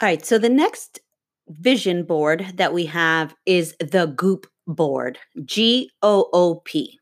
All 0.00 0.08
right. 0.08 0.24
So 0.24 0.38
the 0.38 0.48
next 0.48 1.00
vision 1.48 2.04
board 2.04 2.52
that 2.54 2.72
we 2.72 2.86
have 2.86 3.34
is 3.46 3.74
the 3.80 4.06
Goop 4.16 4.46
board, 4.66 5.18
G 5.44 5.90
O 6.02 6.28
O 6.32 6.56
P. 6.64 6.98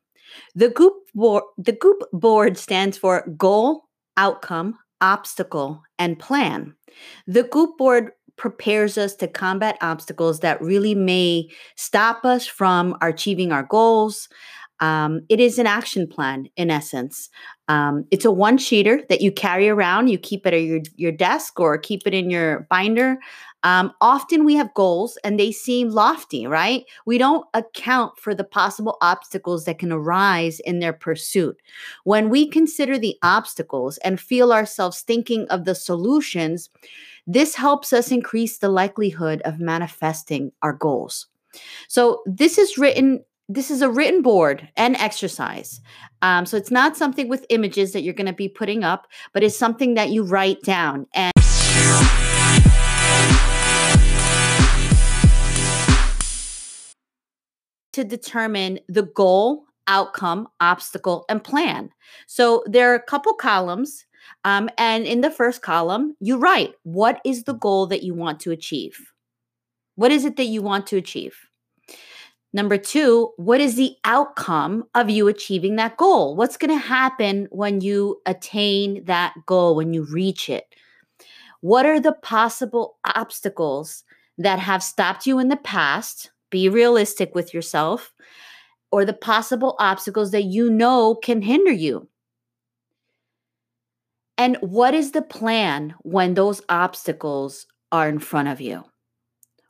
The 0.55 0.71
Goop 0.71 0.95
board, 1.15 1.45
the 1.59 1.73
Goop 1.73 2.03
board 2.13 2.57
stands 2.57 2.97
for 2.97 3.27
goal, 3.37 3.83
outcome, 4.17 4.79
obstacle, 5.01 5.83
and 5.99 6.19
plan. 6.19 6.75
The 7.27 7.43
Goop 7.43 7.77
board 7.77 8.13
prepares 8.37 8.99
us 8.99 9.15
to 9.17 9.27
combat 9.27 9.79
obstacles 9.81 10.41
that 10.41 10.61
really 10.61 10.95
may 10.95 11.49
stop 11.77 12.25
us 12.25 12.47
from 12.47 12.97
achieving 13.01 13.51
our 13.51 13.63
goals. 13.63 14.29
Um, 14.81 15.23
it 15.29 15.41
is 15.41 15.59
an 15.59 15.67
action 15.67 16.07
plan 16.07 16.49
in 16.57 16.71
essence. 16.71 17.31
Um, 17.69 18.05
it's 18.11 18.25
a 18.25 18.31
one 18.31 18.59
sheeter 18.59 19.07
that 19.09 19.21
you 19.21 19.33
carry 19.33 19.69
around. 19.69 20.09
You 20.09 20.19
keep 20.19 20.47
it 20.47 20.55
at 20.55 20.63
your, 20.63 20.81
your 20.97 21.13
desk 21.13 21.59
or 21.59 21.79
keep 21.79 22.03
it 22.07 22.15
in 22.15 22.31
your 22.31 22.67
binder. 22.71 23.19
Um, 23.63 23.93
often 24.01 24.45
we 24.45 24.55
have 24.55 24.73
goals 24.75 25.19
and 25.25 25.41
they 25.41 25.51
seem 25.51 25.91
lofty, 25.91 26.47
right? 26.47 26.85
We 27.07 27.19
don't 27.19 27.47
account 27.55 28.19
for 28.19 28.35
the 28.35 28.45
possible 28.45 28.97
obstacles 29.01 29.65
that 29.65 29.79
can 29.79 29.91
arise 29.91 30.61
in 30.61 30.79
their 30.79 30.93
pursuit. 30.93 31.57
When 32.05 32.29
we 32.29 32.49
consider 32.49 32.99
the 32.99 33.17
obstacles 33.23 33.99
and 33.99 34.21
feel 34.21 34.53
ourselves 34.53 35.01
thinking 35.01 35.49
of 35.49 35.65
the 35.65 35.75
solutions, 35.75 36.71
this 37.27 37.57
helps 37.57 37.93
us 37.93 38.13
increase 38.13 38.59
the 38.59 38.69
likelihood 38.69 39.43
of 39.43 39.59
manifesting 39.59 40.53
our 40.63 40.73
goals. 40.73 41.27
So, 41.89 42.23
this 42.27 42.59
is 42.59 42.79
written 42.79 43.25
this 43.49 43.71
is 43.71 43.81
a 43.81 43.89
written 43.89 44.23
board 44.23 44.69
and 44.77 44.97
exercise. 44.97 45.81
Um, 46.21 46.47
so 46.47 46.57
it's 46.57 46.71
not 46.71 46.97
something 46.97 47.29
with 47.29 47.47
images 47.49 47.93
that 47.93 48.03
you're 48.03 48.15
going 48.15 48.27
to 48.27 48.33
be 48.33 48.49
putting 48.49 48.83
up, 48.83 49.07
but 49.33 49.45
it's 49.45 49.57
something 49.57 49.95
that 49.95 50.11
you 50.11 50.25
write 50.25 50.63
down. 50.63 51.07
And 51.15 51.33
to 57.93 58.05
determine 58.05 58.81
the 58.89 59.05
goal, 59.15 59.65
outcome, 59.87 60.49
obstacle, 60.61 61.25
and 61.29 61.43
plan. 61.43 61.91
So 62.27 62.65
there 62.67 62.91
are 62.91 62.97
a 62.97 63.03
couple 63.03 63.33
columns. 63.35 64.05
Um, 64.45 64.69
and 64.77 65.07
in 65.07 65.21
the 65.21 65.31
first 65.31 65.63
column, 65.63 66.17
you 66.21 66.37
write 66.37 66.75
what 66.83 67.21
is 67.25 67.45
the 67.45 67.55
goal 67.55 67.87
that 67.87 68.03
you 68.03 68.13
want 68.13 68.41
to 68.41 68.51
achieve? 68.51 69.13
What 69.95 70.11
is 70.11 70.25
it 70.25 70.37
that 70.37 70.45
you 70.45 70.63
want 70.63 70.89
to 70.89 70.97
achieve? 70.97 71.46
Number 72.57 72.79
two, 72.79 73.33
what 73.37 73.61
is 73.61 73.75
the 73.75 73.97
outcome 74.07 74.85
of 74.95 75.11
you 75.11 75.29
achieving 75.29 75.77
that 75.77 75.99
goal? 75.99 76.35
What's 76.35 76.57
going 76.57 76.71
to 76.71 76.87
happen 76.87 77.49
when 77.51 77.83
you 77.83 78.23
attain 78.25 79.05
that 79.05 79.35
goal, 79.45 79.77
when 79.77 79.93
you 79.93 80.05
reach 80.05 80.49
it? 80.49 80.65
What 81.61 81.85
are 81.85 82.01
the 82.01 82.15
possible 82.15 82.97
obstacles 83.05 84.05
that 84.39 84.59
have 84.59 84.83
stopped 84.83 85.27
you 85.27 85.39
in 85.39 85.49
the 85.49 85.59
past? 85.59 86.31
Be 86.49 86.71
realistic 86.71 87.35
with 87.35 87.53
yourself, 87.53 88.15
or 88.91 89.05
the 89.05 89.13
possible 89.13 89.77
obstacles 89.79 90.31
that 90.31 90.45
you 90.45 90.71
know 90.71 91.15
can 91.15 91.43
hinder 91.43 91.73
you. 91.73 92.09
And 94.39 94.57
what 94.63 94.95
is 94.95 95.13
the 95.13 95.21
plan 95.21 95.95
when 96.05 96.33
those 96.33 96.63
obstacles 96.71 97.67
are 97.93 98.09
in 98.09 98.19
front 98.19 98.49
of 98.49 98.63
you? 98.63 98.85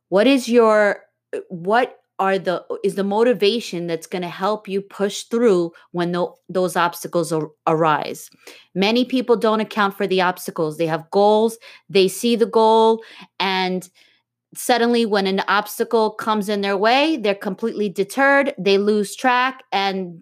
What 0.08 0.28
is 0.28 0.48
your 0.48 1.02
what 1.48 1.98
are 2.18 2.38
the 2.38 2.64
is 2.82 2.94
the 2.94 3.04
motivation 3.04 3.86
that's 3.86 4.06
going 4.06 4.22
to 4.22 4.28
help 4.28 4.68
you 4.68 4.80
push 4.80 5.24
through 5.24 5.72
when 5.92 6.12
the, 6.12 6.26
those 6.48 6.76
obstacles 6.76 7.32
ar- 7.32 7.50
arise. 7.66 8.30
Many 8.74 9.04
people 9.04 9.36
don't 9.36 9.60
account 9.60 9.96
for 9.96 10.06
the 10.06 10.22
obstacles. 10.22 10.78
They 10.78 10.86
have 10.86 11.10
goals. 11.10 11.58
They 11.88 12.08
see 12.08 12.36
the 12.36 12.46
goal 12.46 13.02
and 13.38 13.88
suddenly 14.54 15.04
when 15.04 15.26
an 15.26 15.42
obstacle 15.48 16.10
comes 16.10 16.48
in 16.48 16.62
their 16.62 16.78
way 16.78 17.16
they're 17.18 17.34
completely 17.34 17.90
deterred 17.90 18.54
they 18.56 18.78
lose 18.78 19.14
track 19.14 19.64
and 19.70 20.20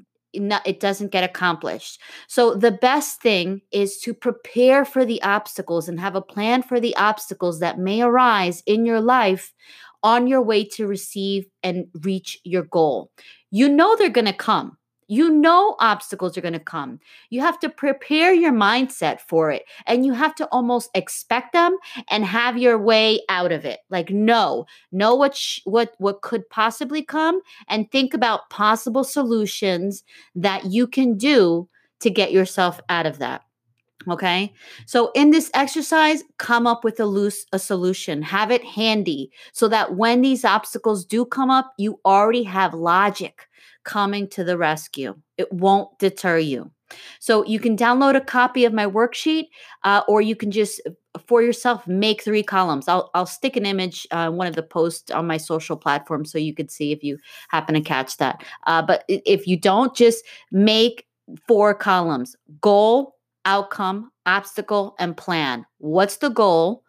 it 0.65 0.81
doesn't 0.81 1.13
get 1.13 1.25
accomplished. 1.25 2.01
So, 2.27 2.55
the 2.55 2.73
best 2.73 3.21
thing 3.23 3.63
is 3.71 3.99
to 4.01 4.13
prepare 4.13 4.85
for 4.85 5.05
the 5.05 5.23
obstacles 5.23 5.89
and 5.89 6.01
have 6.01 6.17
a 6.17 6.23
plan 6.23 6.63
for 6.63 6.81
the 6.81 6.97
obstacles 6.97 7.61
that 7.61 7.79
may 7.79 8.03
arise 8.03 8.63
in 8.67 8.85
your 8.85 9.01
life 9.01 9.53
on 10.05 10.29
your 10.29 10.43
way 10.43 10.63
to 10.65 10.87
receive 10.87 11.47
and 11.65 11.87
reach 12.03 12.39
your 12.45 12.63
goal. 12.63 13.11
You 13.51 13.69
know 13.69 13.97
they're 13.97 14.11
going 14.11 14.27
to 14.27 14.33
come. 14.33 14.77
You 15.07 15.31
know 15.31 15.77
obstacles 15.81 16.37
are 16.39 16.41
going 16.41 16.55
to 16.55 16.61
come. 16.61 16.99
You 17.31 17.41
have 17.41 17.59
to 17.61 17.69
prepare 17.69 18.33
your 18.33 18.53
mindset 18.53 19.21
for 19.21 19.51
it 19.51 19.65
and 19.87 20.05
you 20.05 20.13
have 20.13 20.35
to 20.37 20.47
almost 20.47 20.91
expect 20.95 21.53
them 21.53 21.77
and 22.11 22.25
have 22.25 22.57
your 22.57 22.79
way 22.79 23.21
out 23.29 23.53
of 23.53 23.65
it. 23.65 23.81
Like 23.91 24.11
know, 24.11 24.67
know 24.93 25.15
what 25.15 25.37
sh- 25.37 25.61
what 25.65 25.95
what 25.99 26.23
could 26.23 26.49
possibly 26.49 27.03
come 27.03 27.41
and 27.69 27.91
think 27.91 28.15
about 28.15 28.49
possible 28.51 29.05
solutions 29.05 30.05
that 30.35 30.67
you 30.67 30.87
can 30.87 31.19
do 31.19 31.69
to 32.01 32.11
get 32.11 32.33
yourself 32.33 32.81
out 32.89 33.07
of 33.07 33.19
that. 33.19 33.43
Okay. 34.09 34.53
So 34.87 35.11
in 35.15 35.31
this 35.31 35.51
exercise, 35.55 36.23
come 36.39 36.67
up 36.67 36.85
with 36.85 37.01
a 37.01 37.07
loose 37.07 37.47
a 37.53 37.59
solution. 37.59 38.23
Have 38.23 38.51
it 38.51 38.65
handy 38.65 39.31
so 39.53 39.69
that 39.69 39.97
when 39.97 40.21
these 40.21 40.45
obstacles 40.45 41.05
do 41.05 41.25
come 41.25 41.51
up, 41.51 41.73
you 41.79 42.01
already 42.05 42.43
have 42.45 42.75
logic 42.75 43.49
coming 43.85 44.29
to 44.29 44.45
the 44.45 44.59
rescue. 44.59 45.15
It 45.39 45.53
won't 45.53 45.99
deter 45.99 46.39
you. 46.39 46.71
So 47.19 47.45
you 47.45 47.59
can 47.59 47.77
download 47.77 48.17
a 48.17 48.21
copy 48.21 48.65
of 48.65 48.73
my 48.73 48.87
worksheet, 48.87 49.49
uh, 49.85 50.03
or 50.07 50.21
you 50.21 50.37
can 50.37 50.51
just 50.51 50.81
for 51.27 51.43
yourself 51.43 51.87
make 51.87 52.23
three 52.23 52.43
columns. 52.43 52.89
I'll 52.89 53.11
I'll 53.15 53.27
stick 53.27 53.57
an 53.57 53.67
image 53.67 54.07
uh, 54.11 54.31
one 54.31 54.47
of 54.47 54.55
the 54.55 54.63
posts 54.63 55.11
on 55.11 55.27
my 55.27 55.37
social 55.37 55.77
platform 55.77 56.25
so 56.25 56.39
you 56.39 56.55
could 56.55 56.71
see 56.71 56.93
if 56.93 57.03
you 57.03 57.19
happen 57.49 57.75
to 57.75 57.81
catch 57.81 58.17
that. 58.19 58.45
Uh, 58.67 58.83
but 58.83 59.05
if 59.09 59.47
you 59.47 59.59
don't, 59.59 59.95
just 59.95 60.25
make 60.51 61.07
four 61.47 61.75
columns: 61.75 62.37
goal, 62.61 63.14
outcome, 63.45 64.11
obstacle, 64.27 64.95
and 64.99 65.17
plan. 65.17 65.67
What's 65.79 66.17
the 66.17 66.31
goal? 66.31 66.83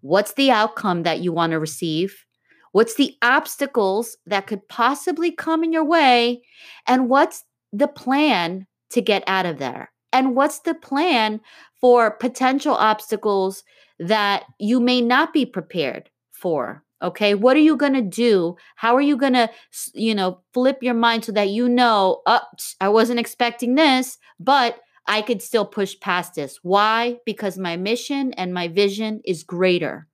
What's 0.00 0.34
the 0.34 0.50
outcome 0.50 1.04
that 1.04 1.20
you 1.20 1.32
want 1.32 1.52
to 1.52 1.58
receive? 1.58 2.24
What's 2.72 2.94
the 2.94 3.16
obstacles 3.22 4.16
that 4.26 4.46
could 4.46 4.66
possibly 4.68 5.30
come 5.30 5.62
in 5.62 5.72
your 5.72 5.84
way? 5.84 6.42
And 6.86 7.08
what's 7.08 7.44
the 7.72 7.88
plan 7.88 8.66
to 8.90 9.00
get 9.00 9.22
out 9.26 9.46
of 9.46 9.58
there? 9.58 9.90
And 10.12 10.34
what's 10.34 10.60
the 10.60 10.74
plan 10.74 11.40
for 11.80 12.10
potential 12.10 12.74
obstacles 12.74 13.62
that 13.98 14.44
you 14.58 14.80
may 14.80 15.00
not 15.00 15.32
be 15.32 15.46
prepared 15.46 16.10
for? 16.32 16.82
Okay, 17.02 17.34
what 17.34 17.56
are 17.56 17.60
you 17.60 17.76
going 17.76 17.94
to 17.94 18.02
do? 18.02 18.56
How 18.76 18.94
are 18.94 19.00
you 19.00 19.16
going 19.16 19.32
to, 19.32 19.50
you 19.92 20.14
know, 20.14 20.40
flip 20.54 20.78
your 20.82 20.94
mind 20.94 21.24
so 21.24 21.32
that 21.32 21.48
you 21.48 21.68
know, 21.68 22.22
oh, 22.26 22.40
I 22.80 22.88
wasn't 22.88 23.18
expecting 23.20 23.74
this, 23.74 24.18
but 24.38 24.78
I 25.06 25.22
could 25.22 25.42
still 25.42 25.64
push 25.64 25.98
past 26.00 26.34
this. 26.34 26.58
Why? 26.62 27.18
Because 27.26 27.58
my 27.58 27.76
mission 27.76 28.32
and 28.34 28.54
my 28.54 28.68
vision 28.68 29.20
is 29.24 29.42
greater. 29.42 30.06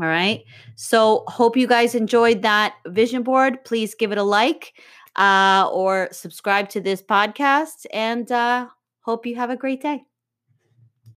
All 0.00 0.06
right. 0.06 0.44
So, 0.74 1.24
hope 1.28 1.56
you 1.56 1.68
guys 1.68 1.94
enjoyed 1.94 2.42
that 2.42 2.74
vision 2.86 3.22
board. 3.22 3.64
Please 3.64 3.94
give 3.94 4.10
it 4.10 4.18
a 4.18 4.24
like 4.24 4.72
uh, 5.16 5.68
or 5.72 6.08
subscribe 6.10 6.68
to 6.70 6.80
this 6.80 7.00
podcast 7.00 7.86
and 7.92 8.30
uh, 8.32 8.68
hope 9.02 9.24
you 9.26 9.36
have 9.36 9.50
a 9.50 9.56
great 9.56 9.82
day. 9.82 10.02